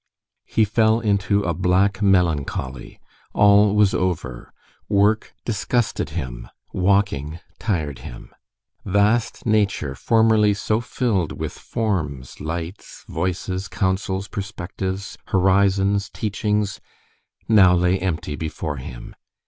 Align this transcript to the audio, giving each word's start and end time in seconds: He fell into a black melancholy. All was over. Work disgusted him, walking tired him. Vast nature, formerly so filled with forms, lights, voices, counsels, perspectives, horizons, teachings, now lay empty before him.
He 0.47 0.65
fell 0.65 0.99
into 0.99 1.43
a 1.43 1.53
black 1.53 2.01
melancholy. 2.01 2.99
All 3.35 3.75
was 3.75 3.93
over. 3.93 4.51
Work 4.89 5.35
disgusted 5.45 6.09
him, 6.09 6.49
walking 6.73 7.39
tired 7.59 7.99
him. 7.99 8.31
Vast 8.83 9.45
nature, 9.45 9.93
formerly 9.93 10.55
so 10.55 10.81
filled 10.81 11.33
with 11.33 11.53
forms, 11.53 12.39
lights, 12.41 13.05
voices, 13.09 13.67
counsels, 13.67 14.27
perspectives, 14.27 15.19
horizons, 15.27 16.09
teachings, 16.11 16.81
now 17.47 17.75
lay 17.75 17.99
empty 17.99 18.35
before 18.35 18.77
him. 18.77 19.13